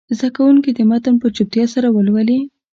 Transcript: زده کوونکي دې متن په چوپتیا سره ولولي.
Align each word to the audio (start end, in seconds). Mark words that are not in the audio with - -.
زده 0.17 0.29
کوونکي 0.35 0.69
دې 0.75 0.83
متن 0.91 1.15
په 1.21 1.27
چوپتیا 1.35 1.65
سره 1.73 1.87
ولولي. 1.91 2.39